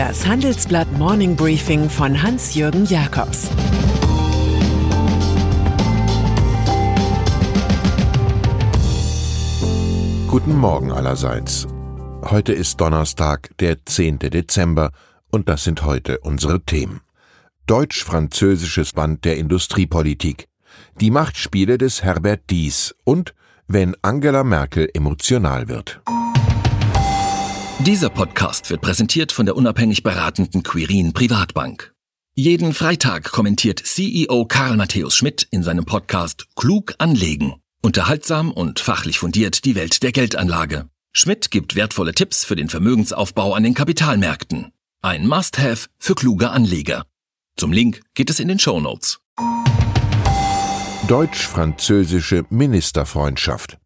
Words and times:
Das 0.00 0.26
Handelsblatt 0.26 0.90
Morning 0.92 1.36
Briefing 1.36 1.90
von 1.90 2.22
Hans-Jürgen 2.22 2.86
Jakobs 2.86 3.50
Guten 10.26 10.56
Morgen 10.56 10.90
allerseits. 10.90 11.68
Heute 12.22 12.54
ist 12.54 12.80
Donnerstag, 12.80 13.50
der 13.58 13.84
10. 13.84 14.20
Dezember, 14.20 14.92
und 15.30 15.50
das 15.50 15.64
sind 15.64 15.84
heute 15.84 16.20
unsere 16.20 16.62
Themen. 16.62 17.02
Deutsch-französisches 17.66 18.94
Band 18.94 19.26
der 19.26 19.36
Industriepolitik, 19.36 20.48
die 20.98 21.10
Machtspiele 21.10 21.76
des 21.76 22.02
Herbert 22.02 22.48
Dies 22.48 22.94
und 23.04 23.34
wenn 23.68 23.94
Angela 24.00 24.44
Merkel 24.44 24.88
emotional 24.94 25.68
wird. 25.68 26.00
Dieser 27.86 28.10
Podcast 28.10 28.68
wird 28.68 28.82
präsentiert 28.82 29.32
von 29.32 29.46
der 29.46 29.56
unabhängig 29.56 30.02
beratenden 30.02 30.62
Quirin 30.62 31.14
Privatbank. 31.14 31.94
Jeden 32.34 32.74
Freitag 32.74 33.32
kommentiert 33.32 33.80
CEO 33.82 34.44
Karl 34.44 34.76
Matthäus 34.76 35.16
Schmidt 35.16 35.48
in 35.50 35.62
seinem 35.62 35.86
Podcast 35.86 36.46
Klug 36.56 36.94
anlegen. 36.98 37.54
Unterhaltsam 37.80 38.52
und 38.52 38.80
fachlich 38.80 39.18
fundiert 39.18 39.64
die 39.64 39.76
Welt 39.76 40.02
der 40.02 40.12
Geldanlage. 40.12 40.90
Schmidt 41.12 41.50
gibt 41.50 41.74
wertvolle 41.74 42.12
Tipps 42.12 42.44
für 42.44 42.54
den 42.54 42.68
Vermögensaufbau 42.68 43.54
an 43.54 43.62
den 43.62 43.72
Kapitalmärkten. 43.72 44.72
Ein 45.00 45.26
Must-Have 45.26 45.88
für 45.98 46.14
kluge 46.14 46.50
Anleger. 46.50 47.06
Zum 47.56 47.72
Link 47.72 48.02
geht 48.12 48.28
es 48.28 48.40
in 48.40 48.48
den 48.48 48.58
Show 48.58 48.78
Notes. 48.78 49.20
Deutsch-französische 51.08 52.44
Ministerfreundschaft. 52.50 53.79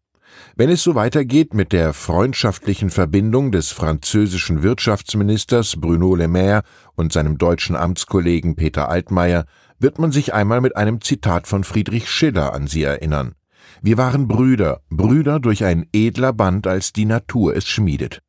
Wenn 0.57 0.69
es 0.69 0.83
so 0.83 0.95
weitergeht 0.95 1.53
mit 1.53 1.73
der 1.73 1.91
freundschaftlichen 1.91 2.89
Verbindung 2.89 3.51
des 3.51 3.73
französischen 3.73 4.63
Wirtschaftsministers 4.63 5.75
Bruno 5.81 6.15
Le 6.15 6.29
Maire 6.29 6.63
und 6.95 7.11
seinem 7.11 7.37
deutschen 7.37 7.75
Amtskollegen 7.75 8.55
Peter 8.55 8.87
Altmaier, 8.87 9.43
wird 9.79 9.99
man 9.99 10.13
sich 10.13 10.33
einmal 10.33 10.61
mit 10.61 10.77
einem 10.77 11.01
Zitat 11.01 11.47
von 11.47 11.65
Friedrich 11.65 12.09
Schiller 12.09 12.53
an 12.53 12.67
sie 12.67 12.83
erinnern. 12.83 13.35
Wir 13.81 13.97
waren 13.97 14.29
Brüder, 14.29 14.79
Brüder 14.89 15.41
durch 15.41 15.65
ein 15.65 15.87
edler 15.91 16.31
Band, 16.31 16.67
als 16.67 16.93
die 16.93 17.05
Natur 17.05 17.53
es 17.53 17.67
schmiedet. 17.67 18.21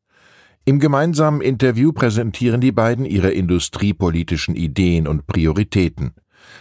Im 0.64 0.80
gemeinsamen 0.80 1.40
Interview 1.40 1.92
präsentieren 1.92 2.60
die 2.60 2.72
beiden 2.72 3.04
ihre 3.04 3.30
industriepolitischen 3.30 4.56
Ideen 4.56 5.06
und 5.06 5.28
Prioritäten. 5.28 6.10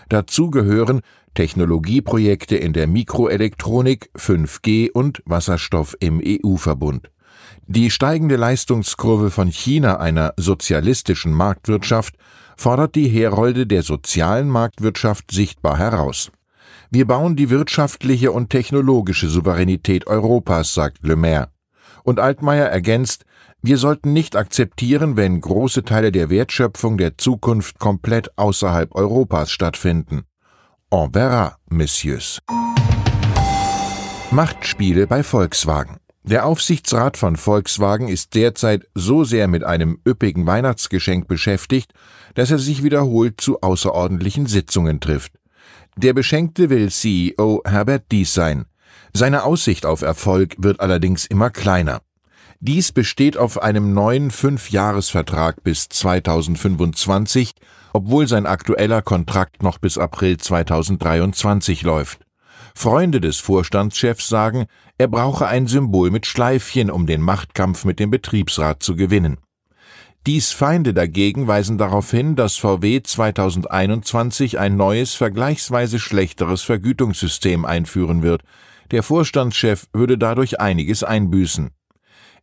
Dazu 0.10 0.52
gehören 0.52 1.02
Technologieprojekte 1.36 2.56
in 2.56 2.74
der 2.74 2.88
Mikroelektronik, 2.88 4.10
5G 4.18 4.90
und 4.92 5.22
Wasserstoff 5.26 5.96
im 6.00 6.20
EU-Verbund. 6.26 7.12
Die 7.68 7.92
steigende 7.92 8.36
Leistungskurve 8.36 9.30
von 9.30 9.50
China 9.50 10.00
einer 10.00 10.34
sozialistischen 10.38 11.32
Marktwirtschaft 11.32 12.16
fordert 12.58 12.96
die 12.96 13.08
Herolde 13.08 13.68
der 13.68 13.84
sozialen 13.84 14.50
Marktwirtschaft 14.50 15.32
sichtbar 15.32 15.78
heraus. 15.78 16.32
Wir 16.90 17.06
bauen 17.06 17.36
die 17.36 17.50
wirtschaftliche 17.50 18.32
und 18.32 18.50
technologische 18.50 19.28
Souveränität 19.28 20.08
Europas, 20.08 20.74
sagt 20.74 21.06
Le 21.06 21.16
Maire. 21.16 21.50
Und 22.04 22.20
Altmaier 22.20 22.68
ergänzt, 22.68 23.26
wir 23.62 23.78
sollten 23.78 24.14
nicht 24.14 24.36
akzeptieren, 24.36 25.18
wenn 25.18 25.42
große 25.42 25.84
Teile 25.84 26.12
der 26.12 26.30
Wertschöpfung 26.30 26.98
der 26.98 27.18
Zukunft 27.18 27.80
komplett 27.80 28.38
außerhalb 28.38 28.94
Europas 28.94 29.52
stattfinden. 29.52 30.26
On 30.92 31.12
verra, 31.12 31.58
Messieurs. 31.68 32.40
Machtspiele 34.30 35.08
bei 35.08 35.24
Volkswagen. 35.24 35.98
Der 36.22 36.46
Aufsichtsrat 36.46 37.18
von 37.18 37.38
Volkswagen 37.38 38.08
ist 38.08 38.36
derzeit 38.36 38.88
so 38.94 39.24
sehr 39.24 39.48
mit 39.48 39.64
einem 39.64 40.00
üppigen 40.08 40.46
Weihnachtsgeschenk 40.46 41.28
beschäftigt, 41.28 41.92
dass 42.36 42.52
er 42.52 42.60
sich 42.60 42.84
wiederholt 42.84 43.42
zu 43.42 43.62
außerordentlichen 43.62 44.46
Sitzungen 44.46 45.00
trifft. 45.00 45.34
Der 45.98 46.14
Beschenkte 46.14 46.70
will 46.70 46.92
CEO 46.92 47.64
Herbert 47.66 48.12
Dies 48.12 48.36
sein. 48.36 48.66
Seine 49.12 49.44
Aussicht 49.44 49.88
auf 49.88 50.04
Erfolg 50.04 50.54
wird 50.60 50.82
allerdings 50.82 51.26
immer 51.26 51.50
kleiner. 51.50 52.02
Dies 52.60 52.92
besteht 52.92 53.38
auf 53.38 53.62
einem 53.62 53.94
neuen 53.94 54.30
Fünfjahresvertrag 54.30 55.64
bis 55.64 55.90
2025, 55.90 57.54
obwohl 57.96 58.28
sein 58.28 58.46
aktueller 58.46 59.02
Kontrakt 59.02 59.64
noch 59.64 59.78
bis 59.78 59.98
April 59.98 60.36
2023 60.36 61.84
läuft. 61.84 62.20
Freunde 62.76 63.22
des 63.22 63.38
Vorstandschefs 63.38 64.28
sagen, 64.28 64.66
er 64.98 65.08
brauche 65.08 65.48
ein 65.48 65.66
Symbol 65.66 66.12
mit 66.12 66.26
Schleifchen, 66.26 66.92
um 66.92 67.08
den 67.08 67.22
Machtkampf 67.22 67.86
mit 67.86 68.02
dem 68.02 68.12
Betriebsrat 68.12 68.84
zu 68.84 68.98
gewinnen. 68.98 69.38
Dies 70.26 70.52
Feinde 70.52 70.94
dagegen 70.94 71.48
weisen 71.48 71.78
darauf 71.78 72.12
hin, 72.12 72.36
dass 72.36 72.58
VW 72.58 73.02
2021 73.02 74.60
ein 74.60 74.76
neues, 74.76 75.14
vergleichsweise 75.14 75.98
schlechteres 75.98 76.64
Vergütungssystem 76.64 77.64
einführen 77.64 78.24
wird. 78.24 78.42
Der 78.92 79.04
Vorstandschef 79.04 79.88
würde 79.94 80.18
dadurch 80.18 80.60
einiges 80.60 81.06
einbüßen. 81.06 81.70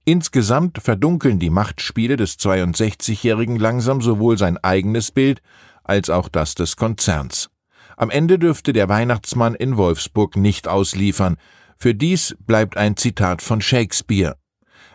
Insgesamt 0.05 0.79
verdunkeln 0.83 1.39
die 1.39 1.51
Machtspiele 1.51 2.17
des 2.17 2.37
62-Jährigen 2.41 3.57
langsam 3.57 4.01
sowohl 4.01 4.37
sein 4.37 4.59
eigenes 4.59 5.13
Bild 5.13 5.41
als 5.85 6.11
auch 6.11 6.29
das 6.29 6.57
des 6.57 6.77
Konzerns. 6.77 7.51
Am 7.97 8.11
Ende 8.11 8.39
dürfte 8.39 8.73
der 8.73 8.89
Weihnachtsmann 8.89 9.55
in 9.55 9.77
Wolfsburg 9.77 10.37
nicht 10.37 10.67
ausliefern. 10.67 11.37
Für 11.79 11.95
dies 11.95 12.35
bleibt 12.41 12.77
ein 12.77 12.97
Zitat 12.97 13.43
von 13.43 13.61
Shakespeare. 13.61 14.37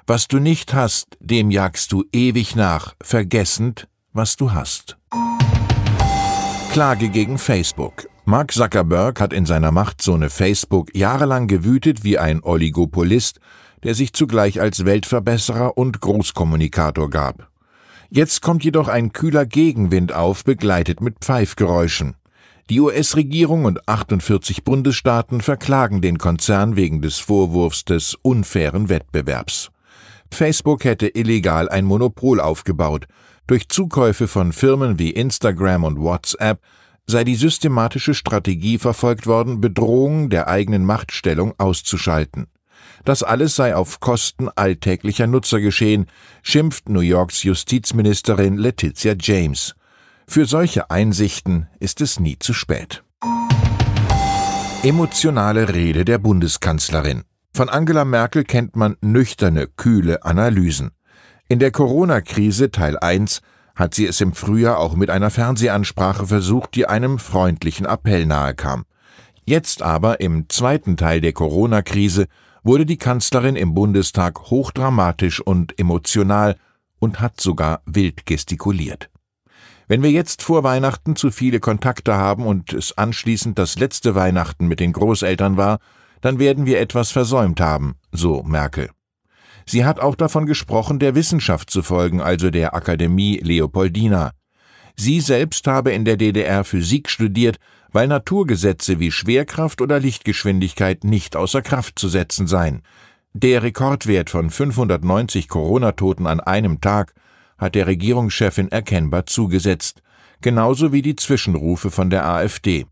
Was 0.06 0.28
du 0.28 0.40
nicht 0.40 0.74
hast, 0.74 1.18
dem 1.22 1.52
jagst 1.52 1.94
du 1.94 2.04
ewig 2.12 2.58
nach, 2.58 2.96
vergessend, 3.02 3.88
was 4.12 4.36
du 4.36 4.52
hast. 4.52 4.98
Klage 6.74 7.08
gegen 7.10 7.38
Facebook. 7.38 8.10
Mark 8.26 8.52
Zuckerberg 8.52 9.22
hat 9.22 9.32
in 9.32 9.46
seiner 9.46 9.72
Machtzone 9.72 10.30
Facebook 10.30 10.94
jahrelang 10.94 11.48
gewütet 11.48 12.04
wie 12.04 12.18
ein 12.18 12.44
Oligopolist 12.44 13.40
der 13.84 13.96
sich 13.96 14.14
zugleich 14.14 14.62
als 14.62 14.86
Weltverbesserer 14.86 15.78
und 15.78 16.02
Großkommunikator 16.02 17.10
gab. 17.10 17.50
Jetzt 18.10 18.42
kommt 18.42 18.64
jedoch 18.64 18.88
ein 18.88 19.12
kühler 19.12 19.46
Gegenwind 19.46 20.14
auf, 20.14 20.44
begleitet 20.44 21.02
mit 21.02 21.20
Pfeifgeräuschen. 21.20 22.16
Die 22.70 22.80
US-Regierung 22.80 23.66
und 23.66 23.88
48 23.88 24.64
Bundesstaaten 24.64 25.42
verklagen 25.42 26.02
den 26.02 26.18
Konzern 26.18 26.76
wegen 26.76 27.02
des 27.02 27.18
Vorwurfs 27.18 27.86
des 27.86 28.16
unfairen 28.22 28.90
Wettbewerbs. 28.90 29.72
Facebook 30.30 30.84
hätte 30.84 31.08
illegal 31.08 31.70
ein 31.70 31.86
Monopol 31.86 32.42
aufgebaut. 32.42 33.08
Durch 33.46 33.70
Zukäufe 33.70 34.28
von 34.28 34.52
Firmen 34.52 35.00
wie 35.00 35.12
Instagram 35.12 35.86
und 35.86 36.00
WhatsApp 36.00 36.60
sei 37.06 37.24
die 37.24 37.36
systematische 37.36 38.14
Strategie 38.14 38.78
verfolgt 38.78 39.28
worden, 39.28 39.62
Bedrohungen 39.62 40.30
der 40.30 40.50
eigenen 40.50 40.84
Machtstellung 40.84 41.54
auszuschalten. 41.58 42.48
Das 43.04 43.24
alles 43.24 43.56
sei 43.56 43.76
auf 43.76 44.00
Kosten 44.00 44.50
alltäglicher 44.56 45.28
Nutzer 45.28 45.60
geschehen, 45.60 46.08
schimpft 46.44 46.90
New 46.90 47.00
Yorks 47.00 47.44
Justizministerin 47.44 48.58
Letizia 48.58 49.16
James. 49.20 49.76
Für 50.28 50.46
solche 50.46 50.92
Einsichten 50.92 51.68
ist 51.80 52.02
es 52.02 52.20
nie 52.20 52.38
zu 52.38 52.54
spät. 52.54 53.04
Emotionale 54.84 55.74
Rede 55.74 56.06
der 56.06 56.18
Bundeskanzlerin. 56.18 57.24
Von 57.54 57.70
Angela 57.70 58.06
Merkel 58.06 58.44
kennt 58.44 58.76
man 58.76 58.98
nüchterne, 59.02 59.68
kühle 59.68 60.24
Analysen. 60.24 60.92
In 61.48 61.60
der 61.60 61.72
Corona-Krise 61.72 62.72
Teil 62.72 63.00
1 63.00 63.42
hat 63.76 63.96
sie 63.96 64.06
es 64.06 64.22
im 64.22 64.34
Frühjahr 64.34 64.80
auch 64.80 64.96
mit 64.96 65.10
einer 65.10 65.30
Fernsehansprache 65.30 66.28
versucht, 66.28 66.76
die 66.76 66.88
einem 66.88 67.20
freundlichen 67.20 67.86
Appell 67.86 68.26
nahekam. 68.26 68.86
Jetzt 69.46 69.82
aber 69.82 70.20
im 70.20 70.50
zweiten 70.50 70.98
Teil 70.98 71.22
der 71.22 71.32
Corona-Krise 71.34 72.28
wurde 72.64 72.86
die 72.86 72.98
Kanzlerin 72.98 73.56
im 73.56 73.74
Bundestag 73.74 74.50
hochdramatisch 74.50 75.40
und 75.42 75.80
emotional 75.80 76.56
und 77.00 77.20
hat 77.20 77.40
sogar 77.40 77.82
wild 77.86 78.26
gestikuliert. 78.26 79.10
Wenn 79.88 80.04
wir 80.04 80.12
jetzt 80.12 80.42
vor 80.42 80.64
Weihnachten 80.64 81.16
zu 81.16 81.32
viele 81.32 81.60
Kontakte 81.60 82.16
haben 82.16 82.46
und 82.46 82.74
es 82.74 82.98
anschließend 82.98 83.58
das 83.58 83.80
letzte 83.80 84.16
Weihnachten 84.16 84.68
mit 84.68 84.82
den 84.82 84.92
Großeltern 84.92 85.56
war, 85.56 85.80
dann 86.20 86.40
werden 86.40 86.66
wir 86.66 86.82
etwas 86.82 87.12
versäumt 87.12 87.62
haben, 87.62 87.96
so 88.12 88.44
Merkel. 88.44 88.90
Sie 89.66 89.86
hat 89.86 90.00
auch 90.00 90.16
davon 90.16 90.46
gesprochen, 90.46 91.00
der 91.00 91.16
Wissenschaft 91.16 91.70
zu 91.70 91.84
folgen, 91.84 92.22
also 92.22 92.50
der 92.50 92.74
Akademie 92.74 93.38
Leopoldina. 93.38 94.32
Sie 94.96 95.22
selbst 95.22 95.68
habe 95.68 95.92
in 95.92 96.06
der 96.06 96.18
DDR 96.18 96.64
Physik 96.64 97.10
studiert, 97.10 97.58
weil 97.98 98.08
Naturgesetze 98.08 99.00
wie 99.00 99.12
Schwerkraft 99.12 99.82
oder 99.82 100.00
Lichtgeschwindigkeit 100.00 101.04
nicht 101.04 101.36
außer 101.36 101.64
Kraft 101.64 101.98
zu 101.98 102.10
setzen 102.10 102.46
seien. 102.46 102.84
Der 103.34 103.64
Rekordwert 103.64 104.30
von 104.30 104.52
590 104.52 105.48
Corona-Toten 105.48 106.28
an 106.28 106.40
einem 106.40 106.80
Tag 106.80 107.16
hat 107.58 107.74
der 107.74 107.88
Regierungschefin 107.88 108.72
erkennbar 108.72 109.26
zugesetzt, 109.26 110.04
genauso 110.42 110.94
wie 110.94 111.02
die 111.02 111.16
Zwischenrufe 111.16 111.90
von 111.90 112.12
der 112.12 112.28
AfD. 112.28 112.86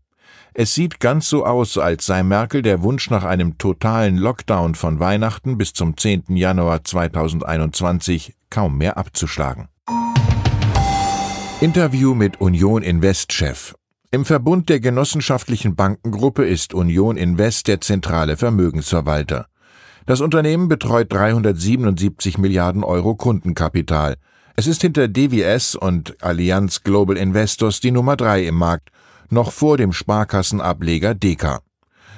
Es 0.54 0.74
sieht 0.74 0.98
ganz 0.98 1.28
so 1.28 1.46
aus, 1.46 1.78
als 1.78 2.04
sei 2.06 2.24
Merkel 2.24 2.62
der 2.62 2.82
Wunsch 2.82 3.08
nach 3.08 3.22
einem 3.22 3.58
totalen 3.58 4.16
Lockdown 4.16 4.74
von 4.74 4.98
Weihnachten 4.98 5.56
bis 5.56 5.72
zum 5.72 5.96
10. 5.96 6.34
Januar 6.34 6.82
2021 6.82 8.34
kaum 8.50 8.76
mehr 8.76 8.96
abzuschlagen. 8.96 9.68
Interview 11.60 12.16
mit 12.16 12.40
Union 12.40 12.82
Invest-Chef. 12.82 13.76
Im 14.12 14.24
Verbund 14.24 14.68
der 14.68 14.78
genossenschaftlichen 14.78 15.74
Bankengruppe 15.74 16.46
ist 16.46 16.74
Union 16.74 17.16
Invest 17.16 17.66
der 17.66 17.80
zentrale 17.80 18.36
Vermögensverwalter. 18.36 19.46
Das 20.06 20.20
Unternehmen 20.20 20.68
betreut 20.68 21.12
377 21.12 22.38
Milliarden 22.38 22.84
Euro 22.84 23.16
Kundenkapital. 23.16 24.14
Es 24.54 24.68
ist 24.68 24.82
hinter 24.82 25.08
DWS 25.08 25.74
und 25.74 26.22
Allianz 26.22 26.84
Global 26.84 27.16
Investors 27.16 27.80
die 27.80 27.90
Nummer 27.90 28.16
drei 28.16 28.44
im 28.44 28.54
Markt, 28.54 28.90
noch 29.28 29.50
vor 29.50 29.76
dem 29.76 29.92
Sparkassenableger 29.92 31.14
Deka. 31.14 31.60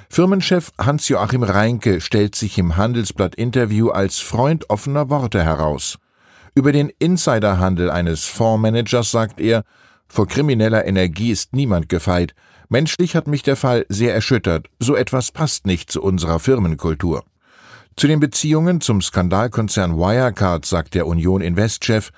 Firmenchef 0.09 0.71
Hans-Joachim 0.77 1.41
Reinke 1.41 2.01
stellt 2.01 2.35
sich 2.35 2.59
im 2.59 2.77
Handelsblatt 2.77 3.33
Interview 3.33 3.89
als 3.89 4.19
Freund 4.19 4.69
offener 4.69 5.09
Worte 5.09 5.43
heraus. 5.43 5.97
Über 6.53 6.71
den 6.71 6.91
Insiderhandel 6.99 7.89
eines 7.89 8.25
Fondsmanagers 8.25 9.09
sagt 9.09 9.39
er, 9.39 9.63
vor 10.09 10.27
krimineller 10.27 10.85
Energie 10.85 11.31
ist 11.31 11.53
niemand 11.55 11.87
gefeit. 11.87 12.33
Menschlich 12.67 13.15
hat 13.15 13.27
mich 13.27 13.43
der 13.43 13.55
Fall 13.55 13.85
sehr 13.89 14.13
erschüttert. 14.13 14.67
So 14.79 14.95
etwas 14.95 15.31
passt 15.31 15.65
nicht 15.65 15.91
zu 15.91 16.01
unserer 16.01 16.39
Firmenkultur. 16.39 17.23
Zu 17.95 18.07
den 18.07 18.19
Beziehungen 18.19 18.81
zum 18.81 19.01
Skandalkonzern 19.01 19.97
Wirecard 19.97 20.65
sagt 20.65 20.93
der 20.95 21.07
Union 21.07 21.41
Invest-Chef, 21.41 22.11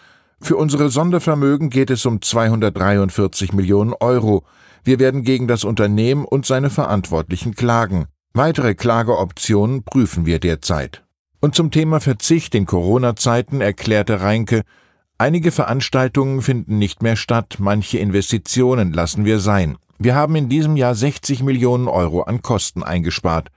für 0.43 0.55
unsere 0.55 0.89
Sondervermögen 0.89 1.69
geht 1.69 1.91
es 1.91 2.05
um 2.05 2.21
243 2.21 3.53
Millionen 3.53 3.94
Euro. 3.94 4.44
Wir 4.83 4.97
werden 4.97 5.23
gegen 5.23 5.47
das 5.47 5.63
Unternehmen 5.63 6.25
und 6.25 6.47
seine 6.47 6.71
Verantwortlichen 6.71 7.53
klagen. 7.53 8.07
Weitere 8.33 8.73
Klageoptionen 8.73 9.83
prüfen 9.83 10.25
wir 10.25 10.39
derzeit. 10.39 11.03
Und 11.41 11.53
zum 11.53 11.69
Thema 11.69 11.99
Verzicht 11.99 12.55
in 12.55 12.65
Corona-Zeiten 12.65 13.61
erklärte 13.61 14.21
Reinke, 14.21 14.63
einige 15.21 15.51
Veranstaltungen 15.51 16.41
finden 16.41 16.79
nicht 16.79 17.03
mehr 17.03 17.15
statt, 17.15 17.57
manche 17.59 18.00
Investitionen 18.00 18.91
lassen 18.91 19.23
wir 19.23 19.39
sein. 19.39 19.77
Wir 20.00 20.15
haben 20.15 20.35
in 20.35 20.50
diesem 20.50 20.75
Jahr 20.77 20.95
60 20.95 21.44
Millionen 21.44 21.88
Euro 21.88 22.23
an 22.23 22.41
Kosten 22.41 22.81
eingespart. 22.81 23.50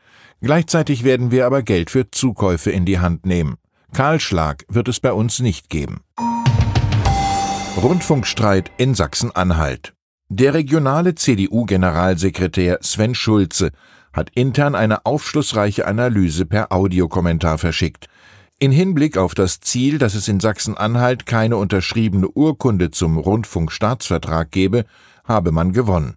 Gleichzeitig 0.43 1.05
werden 1.05 1.31
wir 1.31 1.47
aber 1.47 1.63
Geld 1.63 1.89
für 1.89 2.11
Zukäufe 2.11 2.71
in 2.71 2.85
die 2.85 2.99
Hand 2.99 3.25
nehmen. 3.25 3.57
Kahlschlag 3.95 4.65
wird 4.69 4.89
es 4.89 5.01
bei 5.01 5.15
uns 5.15 5.41
nicht 5.41 5.71
geben. 5.71 6.03
Rundfunkstreit 7.83 8.71
in 8.77 8.95
Sachsen-Anhalt. 8.95 9.95
Der 10.29 10.53
regionale 10.53 11.15
CDU-Generalsekretär 11.15 12.79
Sven 12.83 13.15
Schulze 13.15 13.71
hat 14.13 14.29
intern 14.35 14.75
eine 14.75 15.07
aufschlussreiche 15.07 15.87
Analyse 15.87 16.45
per 16.45 16.73
Audiokommentar 16.73 17.57
verschickt. 17.57 18.09
In 18.61 18.71
Hinblick 18.71 19.19
auf 19.19 19.35
das 19.35 19.59
Ziel, 19.59 19.99
dass 19.99 20.15
es 20.15 20.29
in 20.29 20.39
Sachsen-Anhalt 20.39 21.27
keine 21.27 21.57
unterschriebene 21.57 22.29
Urkunde 22.29 22.93
zum 22.93 23.19
Rundfunkstaatsvertrag 23.19 24.51
gebe, 24.53 24.85
habe 25.25 25.51
man 25.51 25.73
gewonnen. 25.73 26.17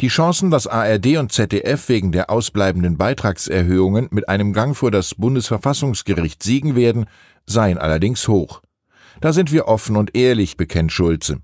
Die 0.00 0.08
Chancen, 0.08 0.50
dass 0.50 0.68
ARD 0.68 1.18
und 1.18 1.32
ZDF 1.32 1.88
wegen 1.88 2.12
der 2.12 2.30
ausbleibenden 2.30 2.96
Beitragserhöhungen 2.96 4.08
mit 4.10 4.28
einem 4.28 4.52
Gang 4.52 4.76
vor 4.76 4.90
das 4.92 5.16
Bundesverfassungsgericht 5.16 6.42
siegen 6.42 6.76
werden, 6.76 7.06
seien 7.46 7.78
allerdings 7.78 8.26
hoch. 8.28 8.62
Da 9.20 9.32
sind 9.32 9.52
wir 9.52 9.66
offen 9.66 9.96
und 9.96 10.16
ehrlich, 10.16 10.56
bekennt 10.56 10.92
Schulze. 10.92 11.38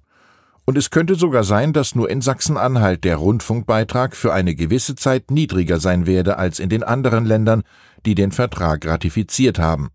Und 0.65 0.79
es 0.79 0.91
könnte 0.91 1.17
sogar 1.17 1.45
sein, 1.45 1.73
dass 1.73 1.95
nur 1.95 2.09
in 2.09 2.21
Sachsen-Anhalt 2.21 3.05
der 3.05 3.17
Rundfunkbeitrag 3.17 4.15
für 4.15 4.33
eine 4.33 4.55
gewisse 4.55 4.95
Zeit 4.95 5.31
niedriger 5.31 5.81
sein 5.81 6.07
werde 6.07 6.39
als 6.39 6.61
in 6.61 6.69
den 6.69 6.85
anderen 6.85 7.25
Ländern, 7.25 7.65
die 8.07 8.15
den 8.15 8.33
Vertrag 8.33 8.87
ratifiziert 8.87 9.59
haben. 9.59 9.91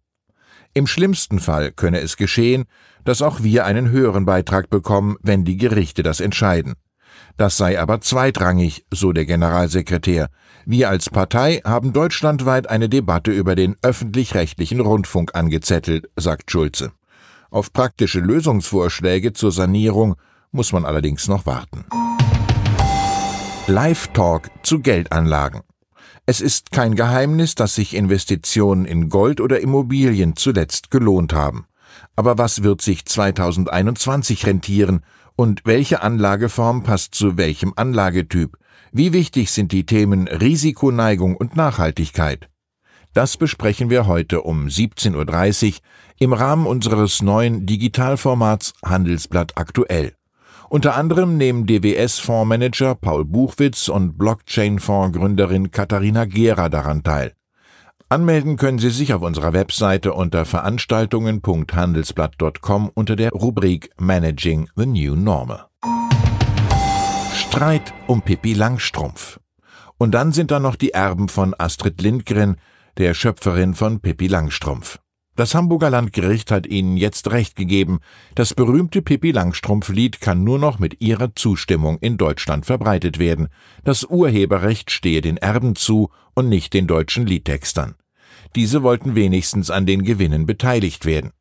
Im 0.76 0.88
schlimmsten 0.88 1.40
Fall 1.40 1.72
könne 1.72 2.00
es 2.00 2.18
geschehen, 2.18 2.66
dass 3.04 3.22
auch 3.22 3.44
wir 3.44 3.66
einen 3.66 3.90
höheren 3.90 4.26
Beitrag 4.26 4.70
bekommen, 4.70 5.18
wenn 5.22 5.46
die 5.46 5.58
Gerichte 5.58 6.02
das 6.02 6.20
entscheiden. 6.20 6.74
Das 7.38 7.58
sei 7.58 7.80
aber 7.80 8.02
zweitrangig, 8.02 8.86
so 8.92 9.12
der 9.12 9.26
Generalsekretär. 9.26 10.30
Wir 10.66 10.90
als 10.90 11.10
Partei 11.10 11.62
haben 11.64 11.94
deutschlandweit 11.94 12.70
eine 12.70 12.90
Debatte 12.90 13.32
über 13.32 13.56
den 13.56 13.76
öffentlich-rechtlichen 13.82 14.80
Rundfunk 14.80 15.36
angezettelt, 15.36 16.10
sagt 16.16 16.50
Schulze. 16.50 16.92
Auf 17.52 17.72
praktische 17.72 18.20
Lösungsvorschläge 18.20 19.34
zur 19.34 19.52
Sanierung 19.52 20.16
muss 20.52 20.72
man 20.72 20.86
allerdings 20.86 21.28
noch 21.28 21.46
warten. 21.46 21.86
Live-Talk 23.68 24.50
zu 24.64 24.80
Geldanlagen. 24.80 25.62
Es 26.26 26.40
ist 26.40 26.72
kein 26.72 26.96
Geheimnis, 26.96 27.54
dass 27.56 27.76
sich 27.76 27.94
Investitionen 27.94 28.86
in 28.86 29.10
Gold 29.10 29.42
oder 29.42 29.60
Immobilien 29.60 30.38
zuletzt 30.38 30.90
gelohnt 30.90 31.34
haben. 31.34 31.66
Aber 32.16 32.38
was 32.38 32.64
wird 32.64 32.82
sich 32.82 33.06
2021 33.06 34.46
rentieren 34.46 35.02
und 35.36 35.66
welche 35.66 36.02
Anlageform 36.02 36.84
passt 36.84 37.14
zu 37.14 37.36
welchem 37.36 37.74
Anlagetyp? 37.76 38.58
Wie 38.94 39.12
wichtig 39.12 39.52
sind 39.52 39.74
die 39.74 39.86
Themen 39.86 40.30
Risikoneigung 40.30 41.36
und 41.36 41.58
Nachhaltigkeit? 41.58 42.50
Das 43.14 43.36
besprechen 43.36 43.90
wir 43.90 44.08
heute 44.08 44.44
um 44.44 44.68
17.30 44.68 45.68
Uhr 45.68 45.80
im 46.20 46.32
Rahmen 46.32 46.68
unseres 46.68 47.22
neuen 47.22 47.66
Digitalformats 47.66 48.74
Handelsblatt 48.84 49.58
aktuell. 49.58 50.14
Unter 50.74 50.96
anderem 50.96 51.38
nehmen 51.38 51.68
DWS-Fondsmanager 51.68 52.96
Paul 52.96 53.26
Buchwitz 53.26 53.90
und 53.90 54.18
Blockchain-Fondsgründerin 54.18 55.70
Katharina 55.70 56.26
Gera 56.26 56.68
daran 56.68 57.04
teil. 57.04 57.34
Anmelden 58.10 58.58
können 58.58 58.80
Sie 58.80 58.90
sich 58.90 59.14
auf 59.14 59.22
unserer 59.22 59.54
Webseite 59.54 60.14
unter 60.14 60.46
veranstaltungen.handelsblatt.com 60.46 62.90
unter 62.92 63.16
der 63.16 63.30
Rubrik 63.34 63.92
Managing 64.00 64.68
the 64.76 64.88
New 64.88 65.16
Normal. 65.16 65.68
Streit 67.36 67.94
um 68.08 68.24
Pippi 68.24 68.56
Langstrumpf. 68.56 69.40
Und 70.00 70.16
dann 70.16 70.32
sind 70.32 70.50
da 70.50 70.60
noch 70.60 70.76
die 70.76 70.90
Erben 70.90 71.30
von 71.30 71.54
Astrid 71.56 72.02
Lindgren, 72.02 72.58
der 72.98 73.14
Schöpferin 73.14 73.76
von 73.76 74.00
Pippi 74.00 74.26
Langstrumpf. 74.26 74.98
Das 75.36 75.56
Hamburger 75.56 75.90
Landgericht 75.90 76.52
hat 76.52 76.68
ihnen 76.68 76.96
jetzt 76.96 77.32
recht 77.32 77.56
gegeben. 77.56 78.02
Das 78.36 78.54
berühmte 78.54 79.02
Pippi 79.02 79.32
Langstrumpf-Lied 79.32 80.22
kann 80.22 80.44
nur 80.44 80.60
noch 80.60 80.78
mit 80.78 81.02
ihrer 81.02 81.34
Zustimmung 81.36 81.98
in 82.00 82.18
Deutschland 82.18 82.68
verbreitet 82.68 83.18
werden. 83.18 83.48
Das 83.84 84.04
Urheberrecht 84.04 84.92
stehe 84.92 85.22
den 85.22 85.38
Erben 85.38 85.76
zu 85.76 86.10
und 86.36 86.50
nicht 86.50 86.74
den 86.76 86.86
deutschen 86.86 87.26
Liedtextern. 87.26 87.96
Diese 88.56 88.84
wollten 88.84 89.16
wenigstens 89.16 89.72
an 89.72 89.88
den 89.88 90.04
Gewinnen 90.04 90.46
beteiligt 90.46 91.06
werden. 91.06 91.32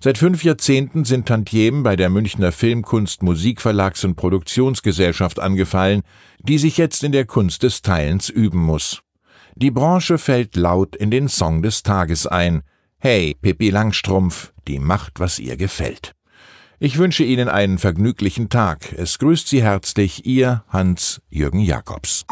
Seit 0.00 0.18
fünf 0.18 0.44
Jahrzehnten 0.44 1.04
sind 1.04 1.26
Tantiemen 1.26 1.82
bei 1.82 1.96
der 1.96 2.10
Münchner 2.10 2.52
Filmkunst 2.52 3.22
Musikverlags- 3.22 4.04
und 4.04 4.14
Produktionsgesellschaft 4.14 5.40
angefallen, 5.40 6.02
die 6.40 6.58
sich 6.58 6.76
jetzt 6.76 7.02
in 7.02 7.12
der 7.12 7.24
Kunst 7.24 7.64
des 7.64 7.82
Teilens 7.82 8.28
üben 8.28 8.60
muss. 8.60 9.02
Die 9.54 9.70
Branche 9.70 10.18
fällt 10.18 10.54
laut 10.54 10.94
in 10.94 11.10
den 11.10 11.28
Song 11.28 11.62
des 11.62 11.82
Tages 11.82 12.26
ein. 12.26 12.62
Hey, 13.04 13.34
Pippi 13.34 13.70
Langstrumpf, 13.70 14.52
die 14.68 14.78
macht, 14.78 15.18
was 15.18 15.40
ihr 15.40 15.56
gefällt. 15.56 16.14
Ich 16.78 16.98
wünsche 16.98 17.24
Ihnen 17.24 17.48
einen 17.48 17.78
vergnüglichen 17.78 18.48
Tag. 18.48 18.92
Es 18.92 19.18
grüßt 19.18 19.48
Sie 19.48 19.60
herzlich 19.60 20.24
Ihr 20.24 20.62
Hans-Jürgen 20.68 21.58
Jakobs. 21.58 22.24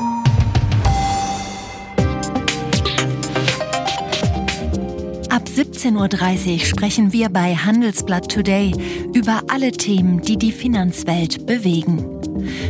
Ab 5.28 5.42
17.30 5.48 6.52
Uhr 6.52 6.58
sprechen 6.60 7.12
wir 7.12 7.30
bei 7.30 7.56
Handelsblatt 7.56 8.30
Today 8.30 8.72
über 9.12 9.42
alle 9.48 9.72
Themen, 9.72 10.22
die 10.22 10.38
die 10.38 10.52
Finanzwelt 10.52 11.48
bewegen. 11.48 12.06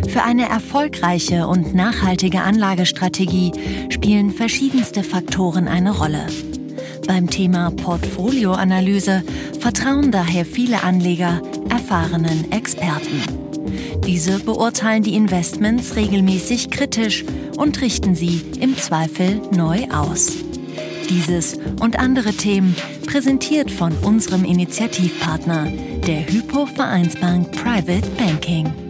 Für 0.09 0.23
eine 0.23 0.49
erfolgreiche 0.49 1.47
und 1.47 1.75
nachhaltige 1.75 2.41
Anlagestrategie 2.41 3.53
spielen 3.91 4.31
verschiedenste 4.31 5.03
Faktoren 5.03 5.69
eine 5.69 5.91
Rolle. 5.91 6.27
Beim 7.11 7.29
Thema 7.29 7.73
Portfolioanalyse 7.73 9.25
vertrauen 9.59 10.13
daher 10.13 10.45
viele 10.45 10.85
Anleger 10.85 11.43
erfahrenen 11.69 12.53
Experten. 12.53 13.21
Diese 14.07 14.39
beurteilen 14.39 15.03
die 15.03 15.17
Investments 15.17 15.97
regelmäßig 15.97 16.71
kritisch 16.71 17.25
und 17.57 17.81
richten 17.81 18.15
sie 18.15 18.41
im 18.61 18.77
Zweifel 18.77 19.43
neu 19.51 19.89
aus. 19.91 20.35
Dieses 21.09 21.59
und 21.81 21.99
andere 21.99 22.33
Themen 22.33 22.77
präsentiert 23.07 23.73
von 23.73 23.93
unserem 24.03 24.45
Initiativpartner, 24.45 25.67
der 26.07 26.29
Hypo 26.29 26.67
Vereinsbank 26.67 27.51
Private 27.51 28.09
Banking. 28.19 28.90